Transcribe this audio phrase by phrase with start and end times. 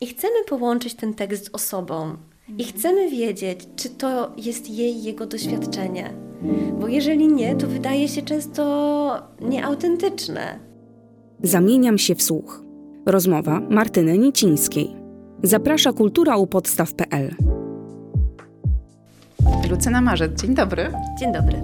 [0.00, 2.16] i chcemy połączyć ten tekst z osobą.
[2.58, 6.14] I chcemy wiedzieć, czy to jest jej, jego doświadczenie.
[6.80, 10.58] Bo jeżeli nie, to wydaje się często nieautentyczne.
[11.42, 12.62] Zamieniam się w słuch.
[13.06, 14.96] Rozmowa Martyny Nicińskiej.
[15.42, 17.34] Zaprasza kultura u podstaw.pl.
[19.70, 20.92] Lucyna Marzec, dzień dobry.
[21.20, 21.62] Dzień dobry.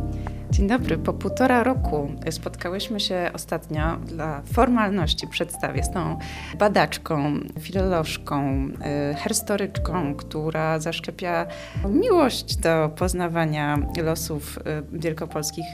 [0.51, 0.99] Dzień dobry.
[0.99, 6.19] Po półtora roku spotkałyśmy się ostatnio dla formalności przedstawię z tą
[6.59, 8.69] badaczką, filolożką,
[9.11, 11.47] y, herstoryczką, która zaszczepia
[11.89, 14.63] miłość do poznawania losów y,
[14.99, 15.65] wielkopolskich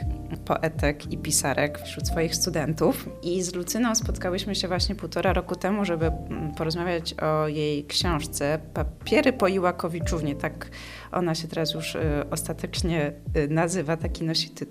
[0.44, 3.08] poetek i pisarek wśród swoich studentów.
[3.22, 8.58] I z Lucyną spotkałyśmy się właśnie półtora roku temu, żeby mm, porozmawiać o jej książce
[8.74, 10.34] Papiery po Iłakowiczównie.
[10.34, 10.70] Tak
[11.12, 13.12] ona się teraz już y, ostatecznie
[13.48, 14.61] nazywa, taki nosi tytuł,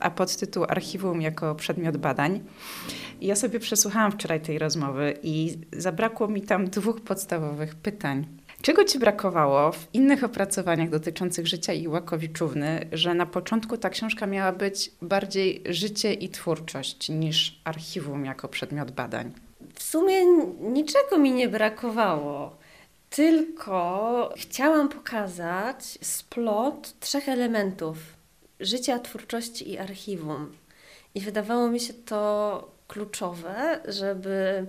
[0.00, 2.40] a podtytuł Archiwum jako przedmiot badań.
[3.20, 8.26] I ja sobie przesłuchałam wczoraj tej rozmowy i zabrakło mi tam dwóch podstawowych pytań.
[8.62, 14.52] Czego Ci brakowało w innych opracowaniach dotyczących życia Iłakowiczówny, że na początku ta książka miała
[14.52, 19.32] być bardziej życie i twórczość niż archiwum jako przedmiot badań?
[19.74, 20.26] W sumie
[20.60, 22.56] niczego mi nie brakowało.
[23.10, 28.15] Tylko chciałam pokazać splot trzech elementów
[28.60, 30.56] życia, twórczości i archiwum.
[31.14, 34.66] I wydawało mi się to kluczowe, żeby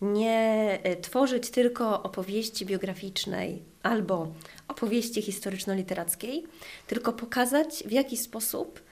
[0.00, 4.32] nie e, tworzyć tylko opowieści biograficznej albo
[4.68, 6.42] opowieści historyczno-literackiej,
[6.86, 8.82] tylko pokazać, w jaki sposób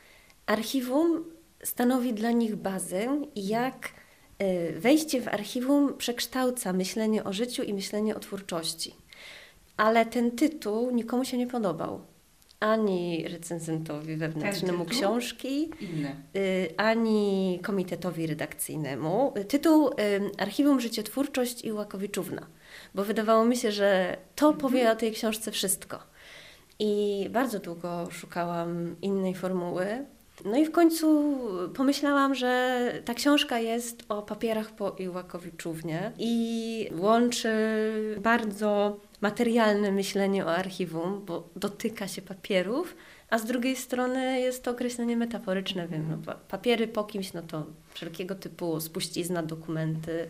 [0.47, 1.25] archiwum
[1.65, 3.89] stanowi dla nich bazę i jak
[4.39, 8.95] e, wejście w archiwum przekształca myślenie o życiu i myślenie o twórczości.
[9.77, 12.16] Ale ten tytuł nikomu się nie podobał
[12.61, 15.71] ani recenzentowi wewnętrznemu książki,
[16.37, 19.35] y, ani komitetowi redakcyjnemu.
[19.49, 19.93] Tytuł y,
[20.39, 22.47] Archiwum Życiotwórczość i Łakowiczówna,
[22.95, 24.61] bo wydawało mi się, że to mhm.
[24.61, 25.99] powie o tej książce wszystko.
[26.79, 30.07] I bardzo długo szukałam innej formuły.
[30.45, 31.39] No i w końcu
[31.75, 37.51] pomyślałam, że ta książka jest o papierach po Iłakowiczównie i łączy
[38.21, 42.97] bardzo materialne myślenie o archiwum, bo dotyka się papierów,
[43.31, 47.67] a z drugiej strony jest to określenie metaforyczne, wiem, no, papiery po kimś, no to
[47.95, 50.29] wszelkiego typu spuścizna, dokumenty,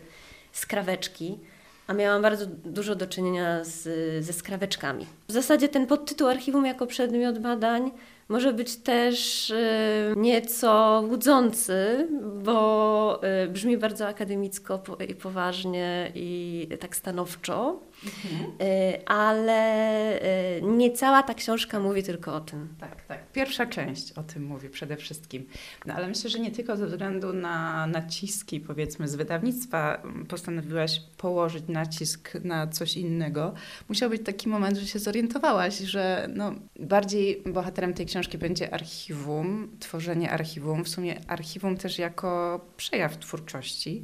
[0.51, 1.39] skraweczki,
[1.87, 3.83] a miałam bardzo dużo do czynienia z,
[4.25, 5.05] ze skraweczkami.
[5.27, 7.91] W zasadzie ten podtytuł archiwum jako przedmiot badań
[8.29, 12.07] może być też y, nieco łudzący,
[12.43, 17.79] bo y, brzmi bardzo akademicko i poważnie i tak stanowczo.
[18.05, 18.51] Mhm.
[18.61, 20.19] Y, ale
[20.57, 22.75] y, nie cała ta książka mówi tylko o tym.
[22.79, 23.31] Tak, tak.
[23.31, 25.45] Pierwsza część o tym mówi przede wszystkim.
[25.85, 31.63] No ale myślę, że nie tylko ze względu na naciski, powiedzmy, z wydawnictwa postanowiłaś położyć
[31.67, 33.53] nacisk na coś innego.
[33.89, 39.77] Musiał być taki moment, że się zorientowałaś, że no, bardziej bohaterem tej książki będzie archiwum,
[39.79, 44.03] tworzenie archiwum, w sumie archiwum też jako przejaw twórczości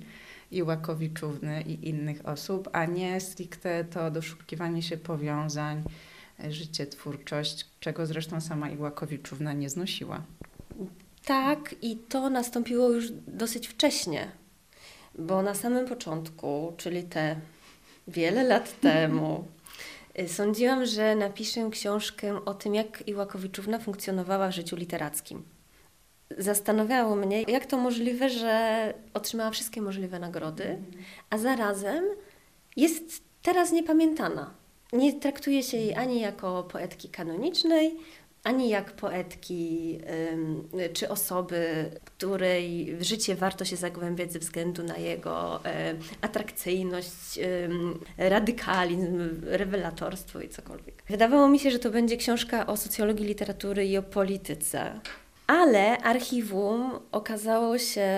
[0.53, 5.84] i Łakowiczówny i innych osób, a nie stricte to doszukiwanie się powiązań,
[6.44, 10.22] e, życie, twórczość, czego zresztą sama Iłakowiczówna nie znosiła.
[11.25, 14.31] Tak, i to nastąpiło już dosyć wcześnie,
[15.19, 17.35] bo na samym początku, czyli te
[18.08, 19.47] wiele lat temu,
[20.16, 25.53] e, sądziłam, że napiszę książkę o tym, jak Iłakowiczówna funkcjonowała w życiu literackim
[26.38, 30.77] zastanawiało mnie, jak to możliwe, że otrzymała wszystkie możliwe nagrody,
[31.29, 32.03] a zarazem
[32.75, 34.53] jest teraz niepamiętana.
[34.93, 37.95] Nie traktuje się jej ani jako poetki kanonicznej,
[38.43, 39.99] ani jak poetki
[40.93, 45.59] czy osoby, której w życie warto się zagłębiać ze względu na jego
[46.22, 47.39] atrakcyjność,
[48.17, 51.03] radykalizm, rewelatorstwo i cokolwiek.
[51.09, 54.99] Wydawało mi się, że to będzie książka o socjologii literatury i o polityce.
[55.53, 58.12] Ale archiwum okazało się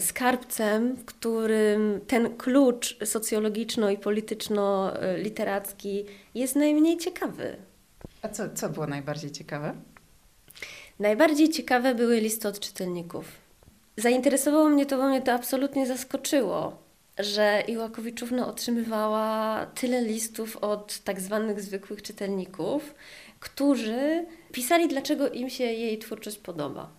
[0.00, 6.04] skarbcem, w którym ten klucz socjologiczno i polityczno-literacki
[6.34, 7.56] jest najmniej ciekawy.
[8.22, 9.74] A co, co było najbardziej ciekawe?
[10.98, 13.24] Najbardziej ciekawe były listy od czytelników.
[13.96, 16.76] Zainteresowało mnie to, bo mnie to absolutnie zaskoczyło,
[17.18, 22.94] że Iłakowiczówna otrzymywała tyle listów od tak zwanych zwykłych czytelników,
[23.40, 26.98] którzy pisali, dlaczego im się jej twórczość podoba.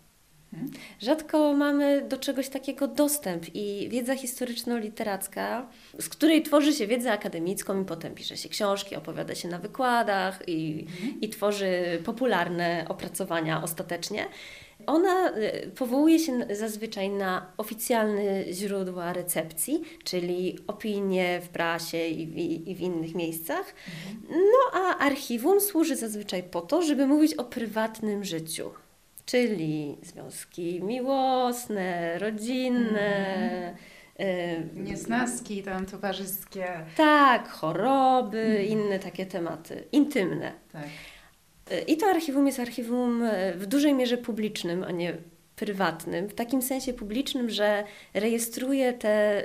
[0.54, 0.72] Mhm.
[1.00, 5.66] Rzadko mamy do czegoś takiego dostęp i wiedza historyczno-literacka,
[6.00, 10.40] z której tworzy się wiedzę akademicką i potem pisze się książki, opowiada się na wykładach
[10.48, 11.22] i, mhm.
[11.22, 14.26] i tworzy popularne opracowania ostatecznie.
[14.90, 22.38] Ona y, powołuje się zazwyczaj na oficjalne źródła recepcji, czyli opinie w prasie i w,
[22.70, 23.74] i w innych miejscach.
[24.30, 28.72] No a archiwum służy zazwyczaj po to, żeby mówić o prywatnym życiu.
[29.26, 33.76] Czyli związki miłosne, rodzinne,
[34.20, 34.24] y,
[34.74, 36.68] Niesnaski tam towarzyskie.
[36.98, 40.52] Tak, choroby, inne takie tematy, intymne.
[40.72, 40.88] Tak.
[41.88, 45.18] I to archiwum jest archiwum e, w dużej mierze publicznym, a nie
[45.56, 47.84] prywatnym, w takim sensie publicznym, że
[48.14, 49.44] rejestruje te,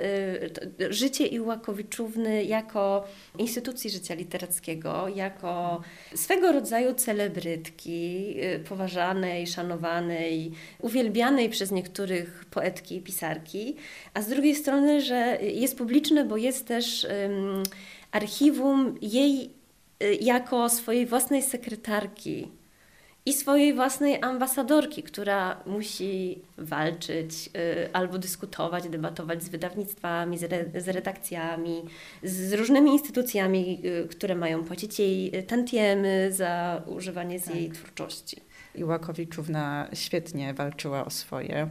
[0.53, 3.03] te życie Iłakowiczówny jako
[3.37, 5.81] instytucji życia literackiego, jako
[6.15, 13.75] swego rodzaju celebrytki, e, poważanej, szanowanej, uwielbianej przez niektórych poetki i pisarki,
[14.13, 17.63] a z drugiej strony, że jest publiczne, bo jest też um,
[18.11, 19.54] archiwum jej Y,
[20.21, 22.51] jako swojej własnej sekretarki
[23.25, 30.37] i swojej własnej ambasadorki, która musi walczyć y, albo dyskutować, debatować z wydawnictwami,
[30.75, 31.81] z redakcjami,
[32.23, 37.55] z różnymi instytucjami, y, które mają płacić jej tantiemy za używanie z tak.
[37.55, 38.41] jej twórczości.
[38.75, 41.69] Iłakowiczówna świetnie walczyła o swoje,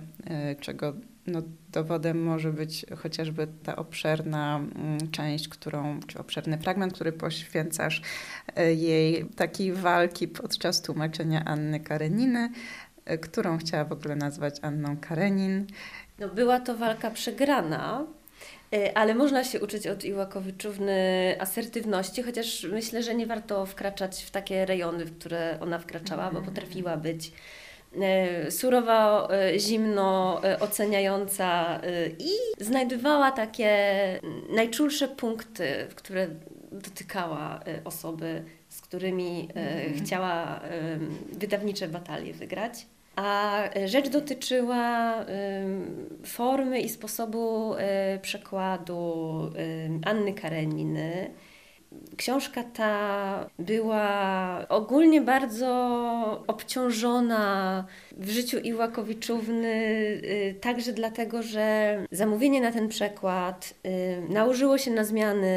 [0.61, 0.95] czego
[1.27, 1.43] no,
[1.73, 8.03] dowodem może być chociażby ta obszerna mm, część, którą, czy obszerny fragment, który poświęcasz
[8.57, 12.51] e, jej takiej walki podczas tłumaczenia Anny Kareniny,
[13.05, 15.67] e, którą chciała w ogóle nazwać Anną Karenin.
[16.19, 18.07] No, była to walka przegrana,
[18.73, 24.31] e, ale można się uczyć od Iłakowiczówny asertywności, chociaż myślę, że nie warto wkraczać w
[24.31, 27.33] takie rejony, w które ona wkraczała, bo potrafiła być
[28.01, 31.81] E, surowa, e, zimno e, oceniająca
[32.19, 33.71] i znajdowała takie
[34.55, 36.29] najczulsze punkty, które
[36.73, 39.95] dotykała osoby, z którymi mm.
[39.99, 40.61] chciała
[41.33, 42.87] wydawnicze batalie wygrać.
[43.17, 45.15] A rzecz dotyczyła
[46.25, 47.75] formy i sposobu
[48.23, 49.51] przekładu
[50.05, 51.31] Anny Kareniny
[52.17, 55.69] Książka ta była ogólnie bardzo
[56.47, 57.87] obciążona
[58.17, 59.73] w życiu Iłakowiczówny,
[60.25, 65.51] y, także dlatego, że zamówienie na ten przekład y, nałożyło się na zmiany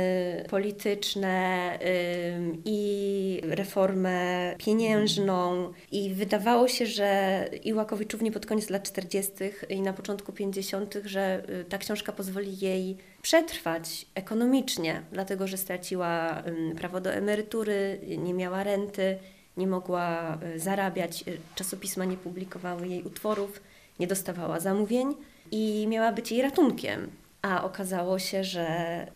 [0.49, 9.31] polityczne y, i reformę pieniężną i wydawało się, że Iłakowiczówni pod koniec lat 40.
[9.69, 16.43] i na początku 50., że ta książka pozwoli jej przetrwać ekonomicznie, dlatego że straciła
[16.77, 19.17] prawo do emerytury, nie miała renty,
[19.57, 23.61] nie mogła y, zarabiać, y, czasopisma nie publikowały jej utworów,
[23.99, 25.15] nie dostawała zamówień
[25.51, 27.11] i miała być jej ratunkiem.
[27.41, 28.67] A okazało się, że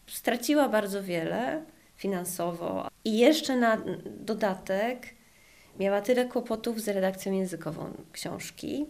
[0.07, 1.61] straciła bardzo wiele
[1.95, 5.07] finansowo i jeszcze na dodatek
[5.79, 8.85] miała tyle kłopotów z redakcją językową książki,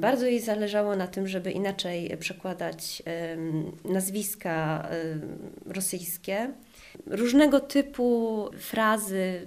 [0.00, 3.02] bardzo jej zależało na tym, żeby inaczej przekładać
[3.84, 4.88] nazwiska
[5.66, 6.52] rosyjskie.
[7.06, 9.46] Różnego typu frazy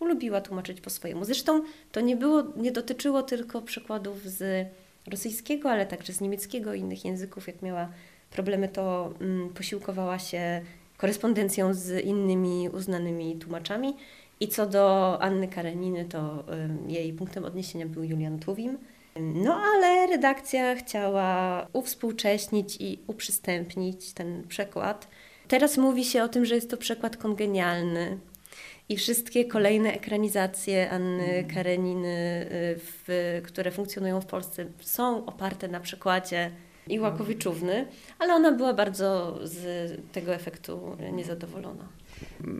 [0.00, 1.24] lubiła tłumaczyć po swojemu.
[1.24, 1.62] Zresztą
[1.92, 4.68] to nie, było, nie dotyczyło tylko przykładów z
[5.06, 7.46] rosyjskiego, ale także z niemieckiego i innych języków.
[7.46, 7.88] Jak miała
[8.30, 9.14] problemy, to
[9.54, 10.62] posiłkowała się
[10.96, 13.96] korespondencją z innymi uznanymi tłumaczami.
[14.40, 16.44] I co do Anny Kareniny, to
[16.88, 18.78] jej punktem odniesienia był Julian Tuwim.
[19.20, 25.08] No ale redakcja chciała uwspółcześnić i uprzystępnić ten przekład.
[25.48, 28.18] Teraz mówi się o tym, że jest to przekład kongenialny.
[28.88, 31.46] I wszystkie kolejne ekranizacje Anny mhm.
[31.54, 36.50] Kareniny, y, w, które funkcjonują w Polsce, są oparte na przekładzie
[36.88, 37.86] Iłakowiczówny,
[38.18, 41.88] ale ona była bardzo z tego efektu niezadowolona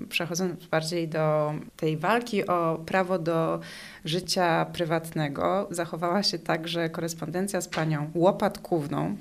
[0.08, 3.60] przechodząc bardziej do tej walki o prawo do
[4.04, 9.16] życia prywatnego, zachowała się także korespondencja z panią Łopatkówną,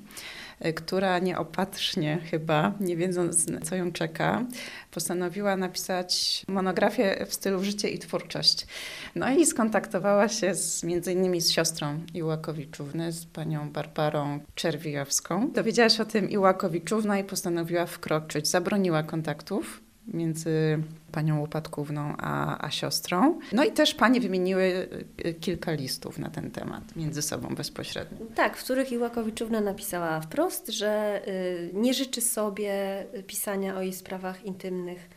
[0.65, 4.45] y, która nieopatrznie chyba, nie wiedząc co ją czeka,
[4.91, 8.67] postanowiła napisać monografię w stylu życie i twórczość.
[9.15, 15.51] No i skontaktowała się z, między innymi z siostrą Iłakowiczówny, z panią Barbarą Czerwijowską.
[15.51, 18.47] Dowiedziała się o tym Iłakowiczówna i postanowiła wkroczyć.
[18.47, 23.39] Zabroniła kontaktów między panią Łopatkówną a, a siostrą.
[23.51, 24.89] No i też panie wymieniły
[25.25, 28.17] y, kilka listów na ten temat między sobą bezpośrednio.
[28.35, 34.45] Tak, w których Iłakowiczówna napisała wprost, że y, nie życzy sobie pisania o jej sprawach
[34.45, 35.09] intymnych,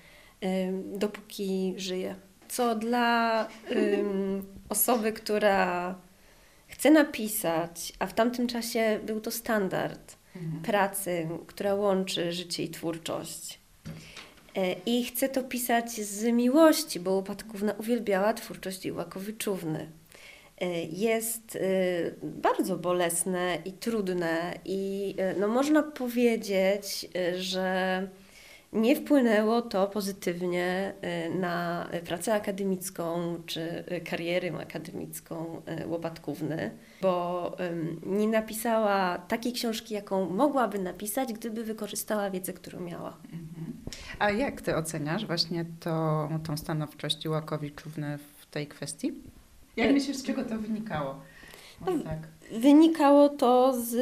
[0.45, 0.49] y,
[0.99, 2.15] dopóki żyje.
[2.49, 3.49] Co dla
[4.69, 5.95] osoby, która
[6.67, 10.63] chce napisać, a w tamtym czasie był to standard mhm.
[10.63, 13.62] pracy, która łączy życie i twórczość
[14.87, 19.89] I chcę to pisać z miłości, bo Łopatkówna uwielbiała twórczość Iłakowiczówny.
[20.93, 21.59] jest
[22.23, 28.09] bardzo bolesne i trudne, i no można powiedzieć, że
[28.73, 30.93] nie wpłynęło to pozytywnie
[31.35, 36.71] na pracę akademicką czy karierę akademicką Łopatkówny,
[37.03, 37.57] bo
[38.07, 43.17] nie napisała takiej książki, jaką mogłaby napisać, gdyby wykorzystała wiedzę, którą miała.
[44.23, 49.13] A jak ty oceniasz właśnie to, tą stanowczość Iłakowiczówny w tej kwestii?
[49.77, 51.21] Jak myślisz, z czego to wynikało?
[51.81, 52.19] No, tak.
[52.61, 53.95] Wynikało to z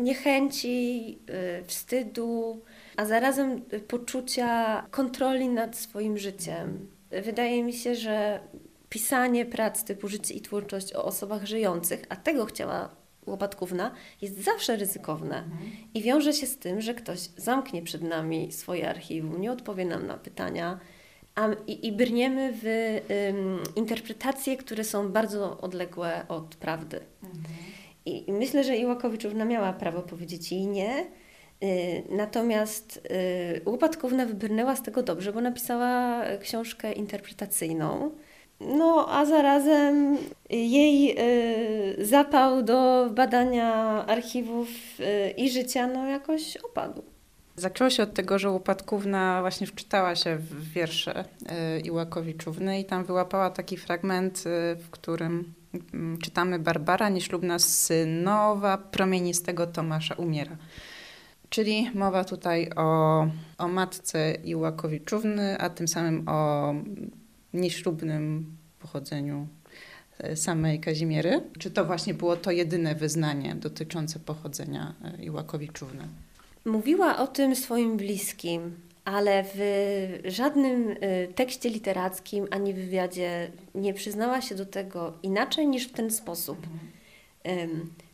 [0.00, 1.18] niechęci,
[1.60, 2.60] y, wstydu,
[2.96, 6.88] a zarazem poczucia kontroli nad swoim życiem.
[7.24, 8.40] Wydaje mi się, że
[8.88, 14.76] pisanie prac typu życie i twórczość o osobach żyjących, a tego chciała Łopatkówna, jest zawsze
[14.76, 15.70] ryzykowne mhm.
[15.94, 20.06] i wiąże się z tym, że ktoś zamknie przed nami swoje archiwum, nie odpowie nam
[20.06, 20.80] na pytania
[21.34, 22.64] a, i, i brniemy w
[23.28, 27.00] ym, interpretacje, które są bardzo odległe od prawdy.
[27.22, 27.44] Mhm.
[28.04, 31.06] I, I, myślę, że Iłakowiczówna miała prawo powiedzieć i nie,
[31.62, 38.10] y, Natomiast y, Łopatkówna wybrnęła z tego dobrze, bo napisała książkę interpretacyjną,
[38.66, 40.18] no, a zarazem
[40.50, 41.16] jej
[41.98, 43.74] y, zapał do badania
[44.06, 44.68] archiwów
[45.00, 47.02] y, i życia no, jakoś opadł.
[47.56, 53.04] Zaczęło się od tego, że Łopatkówna właśnie wczytała się w wiersze y, Iłakowiczówny i tam
[53.04, 54.44] wyłapała taki fragment,
[54.78, 55.54] w którym
[55.94, 60.56] mm, czytamy Barbara, nieślubna synowa promienistego Tomasza umiera.
[61.48, 63.26] Czyli mowa tutaj o,
[63.58, 66.74] o matce Iłakowiczówny, a tym samym o
[67.54, 69.46] nieślubnym pochodzeniu
[70.18, 71.40] e, samej Kazimiery?
[71.58, 76.04] Czy to właśnie było to jedyne wyznanie dotyczące pochodzenia e, Iłakowiczówny?
[76.64, 79.60] Mówiła o tym swoim bliskim, ale w
[80.24, 86.10] żadnym e, tekście literackim ani wywiadzie nie przyznała się do tego inaczej niż w ten
[86.10, 86.66] sposób.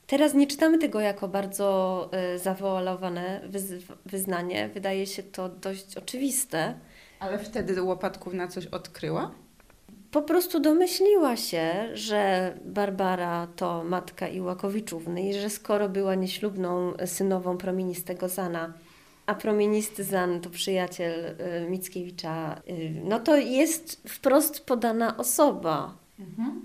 [0.07, 3.41] Teraz nie czytamy tego jako bardzo zawoalowane
[4.07, 4.71] wyznanie.
[4.75, 6.75] Wydaje się to dość oczywiste.
[7.21, 9.31] Ale wtedy Łopatków na coś odkryła?
[10.11, 17.59] Po prostu domyśliła się, że Barbara to matka Iłakowiczówny i że skoro była nieślubną synową
[17.59, 18.73] promienistego Zana,
[19.27, 25.95] a promienisty Zan to przyjaciel y, Mickiewicza, y, no to jest wprost podana osoba.
[26.21, 26.63] Mhm.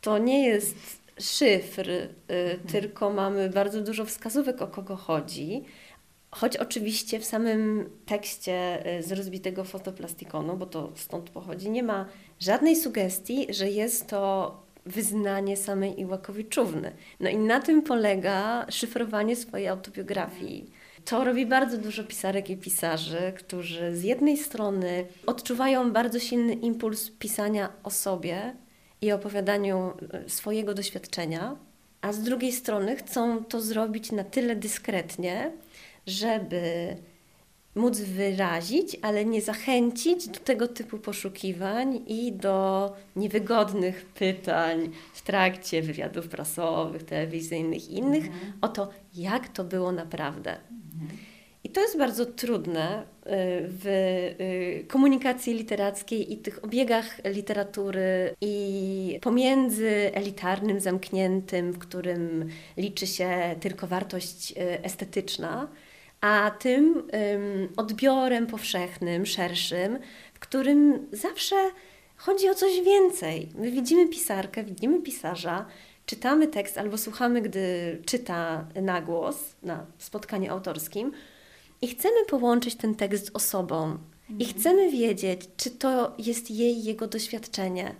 [0.00, 0.76] To nie jest
[1.20, 1.90] szyfr,
[2.28, 2.68] mhm.
[2.72, 5.64] tylko mamy bardzo dużo wskazówek, o kogo chodzi.
[6.40, 12.06] Choć oczywiście w samym tekście y, z rozbitego fotoplastikonu, bo to stąd pochodzi, nie ma
[12.40, 14.52] żadnej sugestii, że jest to
[14.86, 16.92] wyznanie samej Iłakowiczówny.
[17.20, 20.70] No i na tym polega szyfrowanie swojej autobiografii.
[21.04, 27.10] To robi bardzo dużo pisarek i pisarzy, którzy z jednej strony odczuwają bardzo silny impuls
[27.10, 28.56] pisania o sobie
[29.00, 29.92] i opowiadaniu
[30.26, 31.56] y, swojego doświadczenia,
[32.00, 35.52] a z drugiej strony chcą to zrobić na tyle dyskretnie,
[36.06, 36.96] żeby
[37.76, 45.82] móc wyrazić, ale nie zachęcić do tego typu poszukiwań i do niewygodnych pytań w trakcie
[45.82, 48.52] wywiadów prasowych, telewizyjnych i innych mhm.
[48.60, 50.50] o to, jak to było naprawdę.
[50.50, 51.18] Mhm.
[51.64, 53.04] I to jest bardzo trudne y,
[53.68, 63.06] w y, komunikacji literackiej i tych obiegach literatury i pomiędzy elitarnym, zamkniętym, w którym liczy
[63.06, 65.68] się tylko wartość y, estetyczna,
[66.26, 67.08] a tym
[67.76, 69.98] odbiorem powszechnym, szerszym,
[70.34, 71.56] w którym zawsze
[72.16, 73.48] chodzi o coś więcej.
[73.54, 75.66] My widzimy pisarkę, widzimy pisarza,
[76.06, 77.62] czytamy tekst albo słuchamy, gdy
[78.06, 81.12] czyta na głos na spotkaniu autorskim
[81.82, 83.98] i chcemy połączyć ten tekst z osobą.
[84.28, 84.50] I mhm.
[84.50, 87.94] chcemy wiedzieć, czy to jest jej, jego doświadczenie.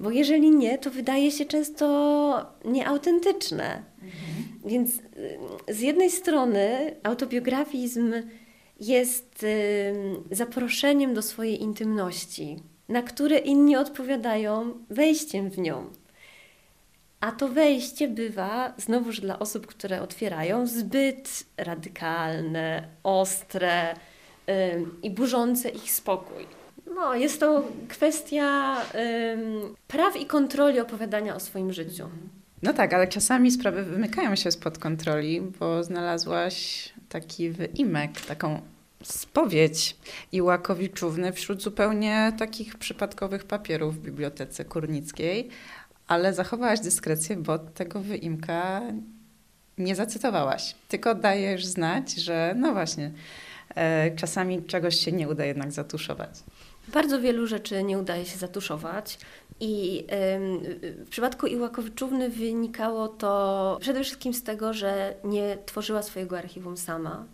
[0.00, 3.82] Bo jeżeli nie, to wydaje się często nieautentyczne.
[4.02, 4.60] Mhm.
[4.64, 5.38] Więc y,
[5.68, 8.14] z jednej strony autobiografizm
[8.80, 9.94] jest y,
[10.30, 12.56] zaproszeniem do swojej intymności,
[12.88, 15.90] na które inni odpowiadają wejściem w nią.
[17.20, 23.94] A to wejście bywa, znowuż dla osób, które otwierają, zbyt radykalne, ostre
[24.46, 24.54] yy,
[25.02, 26.57] i burzące ich spokój.
[26.94, 32.08] No, jest to kwestia yy, praw i kontroli opowiadania o swoim życiu.
[32.62, 38.60] No tak, ale czasami sprawy wymykają się spod kontroli, bo znalazłaś taki wyimek, taką
[39.02, 39.96] spowiedź
[40.32, 45.48] Iłakowiczówny wśród zupełnie takich przypadkowych papierów w Bibliotece Kurnickiej,
[46.08, 48.82] ale zachowałaś dyskrecję, bo tego wyimka
[49.78, 53.12] nie zacytowałaś, tylko dajesz znać, że no właśnie,
[53.74, 56.30] e, czasami czegoś się nie uda jednak zatuszować.
[56.92, 59.18] Bardzo wielu rzeczy nie udaje się zatuszować.
[59.60, 60.04] I
[60.80, 67.24] w przypadku Iłakowiczówny wynikało to przede wszystkim z tego, że nie tworzyła swojego archiwum sama,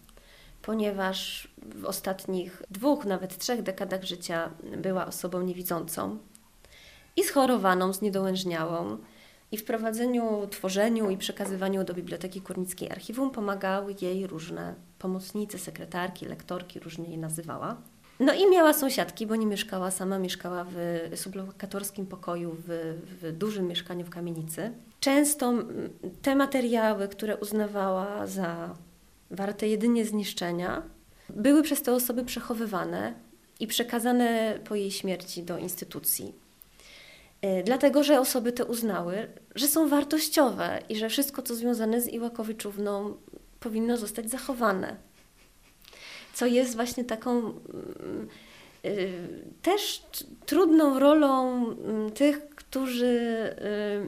[0.62, 6.18] ponieważ w ostatnich dwóch, nawet trzech dekadach życia była osobą niewidzącą
[7.16, 8.98] i schorowaną, zniedołężniałą.
[9.52, 16.26] I w prowadzeniu, tworzeniu i przekazywaniu do Biblioteki Kurnickiej archiwum pomagały jej różne pomocnice, sekretarki,
[16.26, 17.76] lektorki, różnie je nazywała.
[18.20, 20.76] No i miała sąsiadki, bo nie mieszkała sama, mieszkała w
[21.14, 24.72] sublokatorskim pokoju w, w dużym mieszkaniu w kamienicy.
[25.00, 25.54] Często
[26.22, 28.74] te materiały, które uznawała za
[29.30, 30.82] warte jedynie zniszczenia,
[31.28, 33.14] były przez te osoby przechowywane
[33.60, 36.32] i przekazane po jej śmierci do instytucji.
[37.42, 42.08] E, dlatego, że osoby te uznały, że są wartościowe i że wszystko, co związane z
[42.08, 43.14] Iłakowiczówną,
[43.60, 44.96] powinno zostać zachowane
[46.34, 48.28] co jest właśnie taką mm,
[48.84, 50.02] y, też
[50.46, 53.54] trudną rolą mm, tych, którzy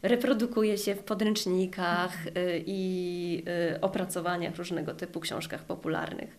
[0.01, 2.31] reprodukuje się w podręcznikach y,
[2.65, 3.43] i
[3.75, 6.38] y, opracowaniach różnego typu książkach popularnych.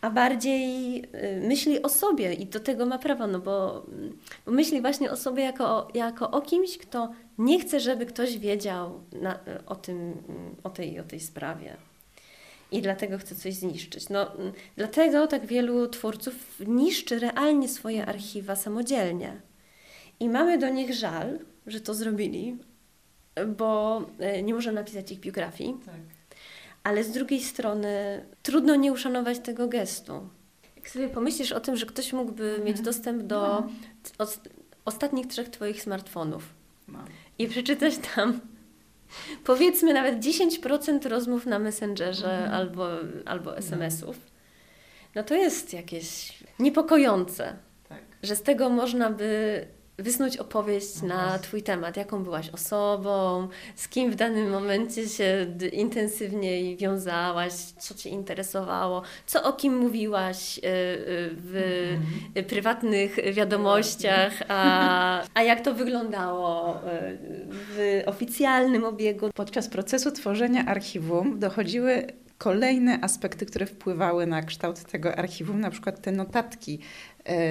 [0.00, 1.02] A bardziej y,
[1.48, 3.86] myśli o sobie i do tego ma prawo, no bo,
[4.46, 9.00] bo myśli właśnie o sobie jako, jako o kimś, kto nie chce, żeby ktoś wiedział
[9.12, 10.22] na, o, tym,
[10.62, 11.76] o, tej, o tej sprawie
[12.74, 14.08] i dlatego chce coś zniszczyć.
[14.08, 16.34] No, mm, dlatego tak wielu twórców
[16.66, 19.40] niszczy realnie swoje archiwa samodzielnie.
[20.20, 22.58] I mamy do nich żal, że to zrobili,
[23.56, 25.76] bo e, nie można napisać ich biografii.
[25.86, 25.94] Tak.
[26.82, 30.28] Ale z drugiej strony trudno nie uszanować tego gestu.
[30.76, 32.64] Jak sobie pomyślisz o tym, że ktoś mógłby mhm.
[32.64, 33.64] mieć dostęp do
[34.18, 34.26] no.
[34.84, 36.54] ostatnich trzech Twoich smartfonów
[37.38, 38.40] i przeczytać tam
[39.44, 42.54] powiedzmy nawet 10% rozmów na Messengerze mhm.
[42.54, 42.88] albo,
[43.24, 43.56] albo no.
[43.56, 44.16] SMS-ów,
[45.14, 47.56] no to jest jakieś niepokojące,
[47.88, 48.02] tak.
[48.22, 49.66] że z tego można by
[49.98, 55.46] wysnuć opowieść no na Twój temat, jaką byłaś osobą, z kim w danym momencie się
[55.72, 60.64] intensywniej wiązałaś, co Cię interesowało, co o kim mówiłaś y, y,
[61.36, 61.98] w
[62.34, 62.44] mm-hmm.
[62.44, 66.80] prywatnych wiadomościach, a, a jak to wyglądało y,
[67.50, 69.30] w oficjalnym obiegu.
[69.34, 72.06] Podczas procesu tworzenia archiwum dochodziły
[72.38, 76.78] kolejne aspekty, które wpływały na kształt tego archiwum, na przykład te notatki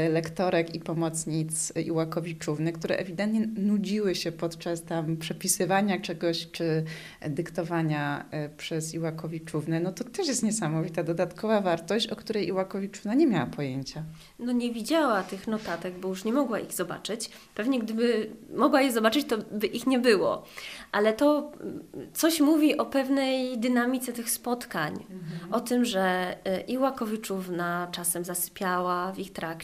[0.10, 6.84] lektorek i pomocnic Iłakowiczówny, które ewidentnie nudziły się podczas tam przepisywania czegoś czy
[7.30, 13.28] dyktowania e, przez Iłakowiczównę, no to też jest niesamowita dodatkowa wartość, o której Iłakowiczówna nie
[13.28, 14.04] miała pojęcia.
[14.40, 17.30] No nie widziała tych notatek, bo już nie mogła ich zobaczyć.
[17.56, 20.46] Pewnie gdyby mogła je zobaczyć, to by ich nie było.
[20.92, 21.84] Ale to mm,
[22.14, 24.94] coś mówi o pewnej dynamice tych spotkań.
[24.94, 25.54] Mhm.
[25.54, 29.63] O tym, że e, Iłakowiczówna czasem zasypiała w ich trakcie,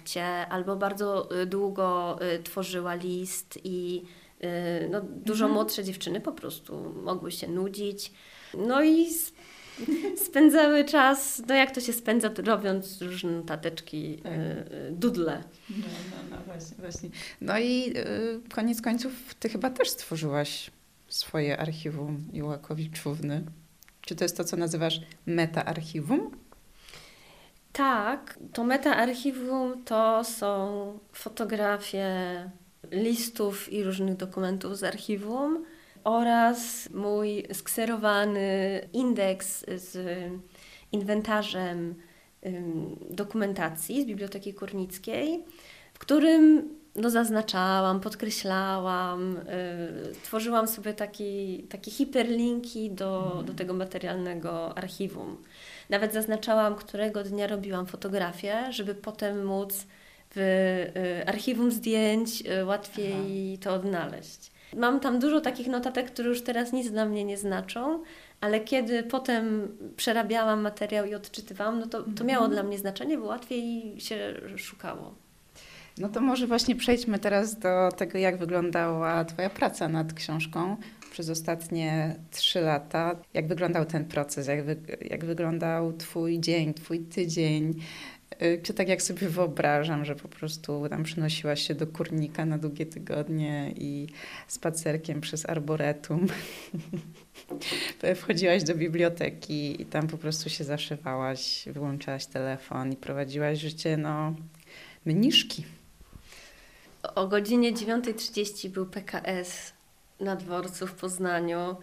[0.49, 4.03] albo bardzo y, długo y, tworzyła list i
[4.43, 5.53] y, no, dużo mhm.
[5.53, 8.11] młodsze dziewczyny po prostu mogły się nudzić.
[8.57, 9.07] No i
[10.27, 14.33] spędzały czas, no jak to się spędza, robiąc różne notateczki, tak.
[14.91, 15.43] dudle.
[15.69, 15.75] No,
[16.11, 17.09] no, no, właśnie, właśnie.
[17.41, 17.93] No i
[18.53, 20.71] koniec końców ty chyba też stworzyłaś
[21.07, 23.43] swoje archiwum Iłakowiczówny.
[24.01, 26.31] Czy to jest to, co nazywasz meta-archiwum?
[27.71, 32.05] Tak, to meta-archiwum to są fotografie
[32.91, 35.65] listów i różnych dokumentów z archiwum
[36.03, 39.97] oraz mój skserowany indeks z
[40.91, 41.95] inwentarzem
[43.09, 45.43] dokumentacji z Biblioteki Kurnickiej,
[45.93, 53.55] w którym no, zaznaczałam, podkreślałam, y, tworzyłam sobie taki, takie hiperlinki do, do mhm.
[53.55, 55.37] tego materialnego archiwum.
[55.89, 59.87] Nawet zaznaczałam, którego dnia robiłam fotografię, żeby potem móc
[60.35, 63.63] w y, archiwum zdjęć y, łatwiej Aha.
[63.63, 64.51] to odnaleźć.
[64.75, 68.03] Mam tam dużo takich notatek, które już teraz nic dla mnie nie znaczą,
[68.41, 72.51] ale kiedy potem przerabiałam materiał i odczytywałam, no to, to miało mhm.
[72.51, 75.15] dla mnie znaczenie, bo łatwiej się szukało.
[75.99, 80.77] No to może właśnie przejdźmy teraz do tego, jak wyglądała Twoja praca nad książką
[81.11, 83.15] przez ostatnie trzy lata.
[83.33, 84.47] Jak wyglądał ten proces?
[84.47, 87.73] Jak, wy, jak wyglądał Twój dzień, Twój tydzień?
[88.41, 92.57] Y, czy tak jak sobie wyobrażam, że po prostu tam przynosiłaś się do kurnika na
[92.57, 94.07] długie tygodnie i
[94.47, 96.27] spacerkiem przez arboretum
[98.15, 104.35] wchodziłaś do biblioteki i tam po prostu się zaszywałaś, wyłączałaś telefon i prowadziłaś życie, no,
[105.05, 105.78] mniszki.
[107.15, 109.73] O godzinie 9.30 był PKS
[110.19, 111.75] na dworcu w Poznaniu.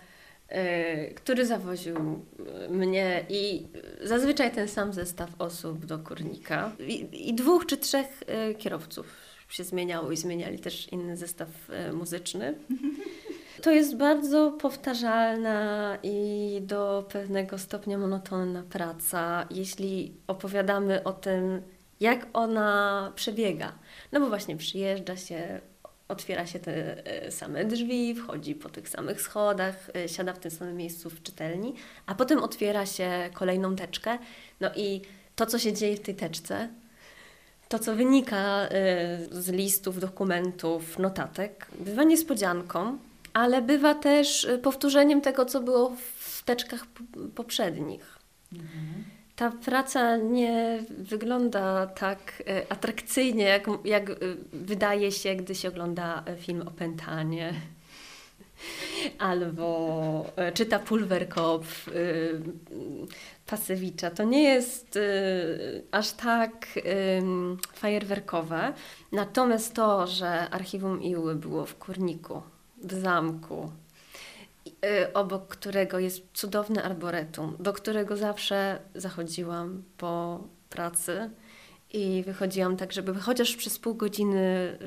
[0.52, 2.24] Y, który zawoził
[2.70, 3.66] mnie i
[4.02, 6.72] zazwyczaj ten sam zestaw osób do kurnika.
[6.78, 8.06] I, i dwóch czy trzech
[8.50, 9.06] y, kierowców
[9.48, 11.48] się zmieniało i zmieniali też inny zestaw
[11.88, 12.54] y, muzyczny.
[13.62, 21.62] To jest bardzo powtarzalna i do pewnego stopnia monotonna praca, jeśli opowiadamy o tym,
[22.00, 23.72] jak ona przebiega.
[24.12, 25.60] No bo właśnie przyjeżdża się
[26.08, 30.50] otwiera się te e, same drzwi, wchodzi po tych samych schodach, e, siada w tym
[30.50, 31.74] samym miejscu w czytelni,
[32.06, 34.18] a potem otwiera się kolejną teczkę.
[34.60, 35.02] No i
[35.36, 36.68] to, co się dzieje w tej teczce,
[37.68, 38.68] to, co wynika e,
[39.30, 42.98] z listów, dokumentów, notatek, bywa niespodzianką,
[43.32, 46.86] ale bywa też powtórzeniem tego, co było w teczkach
[47.34, 48.18] poprzednich.
[48.52, 54.14] Mhm ta praca nie wygląda tak e, atrakcyjnie, jak, jak e,
[54.52, 57.54] wydaje się, gdy się ogląda e, film Opętanie
[59.18, 61.90] albo czyta Pulwerkopf
[63.46, 64.10] Pasewicza.
[64.10, 64.98] To nie jest
[65.90, 66.66] aż tak
[67.74, 68.72] fajerwerkowe.
[69.12, 72.42] Natomiast to, że archiwum Iły było w Kurniku,
[72.82, 73.70] w zamku,
[75.14, 81.30] obok którego jest cudowny arboretum, do którego zawsze zachodziłam po pracy
[81.92, 84.78] i wychodziłam tak, żeby chociaż przez pół godziny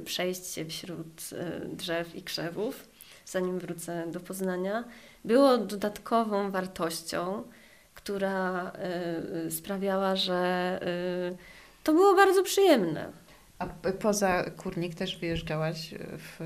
[0.00, 2.88] y, przejść się wśród y, drzew i krzewów,
[3.26, 4.84] zanim wrócę do Poznania,
[5.24, 7.42] było dodatkową wartością,
[7.94, 8.72] która
[9.50, 10.80] sprawiała, że
[11.84, 13.12] to było bardzo przyjemne.
[13.58, 16.40] A poza Kurnik też wyjeżdżałaś w,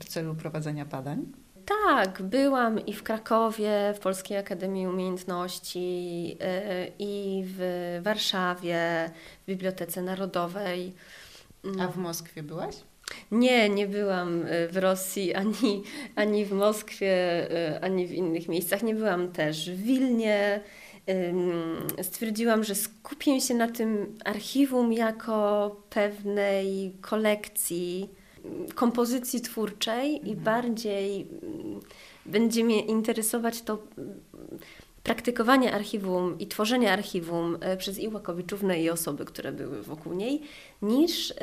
[0.00, 1.26] w celu prowadzenia badań?
[1.86, 6.36] Tak, byłam i w Krakowie, w Polskiej Akademii Umiejętności, yy,
[6.98, 9.10] i w Warszawie,
[9.42, 10.92] w Bibliotece Narodowej.
[11.80, 12.76] A w Moskwie byłaś?
[13.30, 15.82] Nie, nie byłam y, w Rosji, ani,
[16.16, 18.82] ani w Moskwie, y, ani w innych miejscach.
[18.82, 20.60] Nie byłam też w Wilnie
[22.02, 28.10] stwierdziłam, że skupię się na tym archiwum jako pewnej kolekcji
[28.74, 30.38] kompozycji twórczej i mhm.
[30.38, 31.26] bardziej
[32.26, 33.78] będzie mnie interesować to
[35.02, 40.42] praktykowanie archiwum i tworzenie archiwum e, przez Iłakowiczównę i osoby, które były wokół niej,
[40.82, 41.34] niż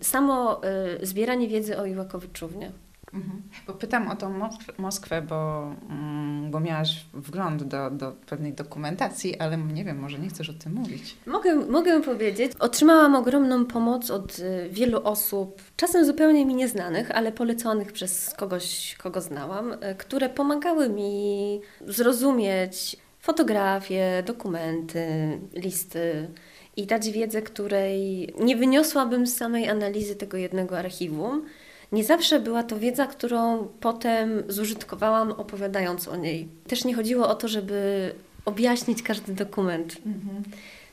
[0.00, 2.72] samo e, zbieranie wiedzy o Iłakowiczównie.
[3.14, 3.42] Mhm.
[3.66, 4.48] Bo pytam o tą
[4.78, 10.28] Moskwę, bo, mm, bo miałaś wgląd do, do pewnej dokumentacji, ale nie wiem, może nie
[10.28, 11.16] chcesz o tym mówić.
[11.26, 12.52] Mogę, mogę powiedzieć.
[12.58, 18.94] Otrzymałam ogromną pomoc od y, wielu osób, czasem zupełnie mi nieznanych, ale poleconych przez kogoś,
[18.94, 25.06] kogo znałam, y, które pomagały mi zrozumieć fotografie, dokumenty,
[25.54, 26.28] listy
[26.76, 31.44] i dać wiedzę, której nie wyniosłabym z samej analizy tego jednego archiwum
[31.92, 36.48] nie zawsze była to wiedza, którą potem zużytkowałam opowiadając o niej.
[36.68, 38.12] Też nie chodziło o to, żeby
[38.44, 39.96] objaśnić każdy dokument.
[40.06, 40.42] Mhm.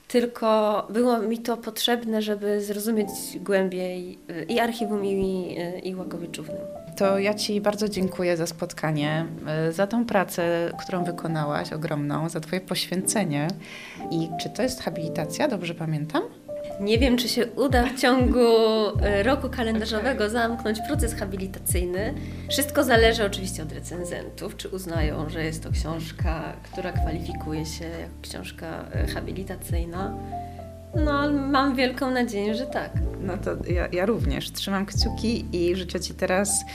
[0.08, 3.10] Tylko było mi to potrzebne, żeby zrozumieć
[3.42, 6.56] głębiej y, i archiwum, i, i Łagowiczówny.
[6.98, 9.26] To ja Ci bardzo dziękuję za spotkanie,
[9.70, 13.48] y, za tą pracę, którą wykonałaś, ogromną, za Twoje poświęcenie.
[14.12, 16.24] I czy to jest habilitacja, dobrze pamiętam?
[16.80, 18.40] Nie wiem, czy się uda w ciągu
[19.02, 22.14] e, roku kalendarzowego zamknąć proces habilitacyjny.
[22.50, 28.14] Wszystko zależy oczywiście od recenzentów, czy uznają, że jest to książka, która kwalifikuje się jako
[28.22, 30.18] książka e, habilitacyjna.
[30.96, 32.92] No, mam wielką nadzieję, że tak.
[33.22, 36.66] No to ja, ja również trzymam kciuki i życzę Ci teraz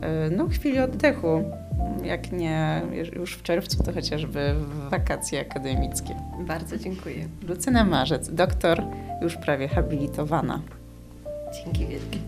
[0.00, 1.44] e, no, chwili oddechu.
[2.06, 6.16] Jak nie już w czerwcu, to chociażby w wakacje akademickie.
[6.40, 7.28] Bardzo dziękuję.
[7.48, 8.82] Lucyna Marzec, doktor,
[9.22, 10.60] już prawie habilitowana.
[11.54, 12.18] Dzięki wielkie.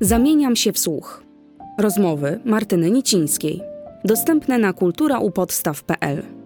[0.00, 1.22] Zamieniam się w słuch.
[1.78, 3.62] Rozmowy Martyny Nicińskiej.
[4.04, 6.39] Dostępne na kulturaupodstaw.pl